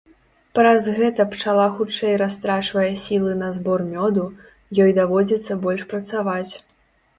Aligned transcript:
Праз 0.59 0.85
гэта 0.99 1.25
пчала 1.33 1.65
хутчэй 1.75 2.15
растрачвае 2.21 2.87
сілы 3.03 3.37
на 3.43 3.51
збор 3.59 3.85
мёду, 3.93 4.25
ёй 4.87 4.91
даводзіцца 5.03 5.61
больш 5.69 5.89
працаваць. 5.95 6.53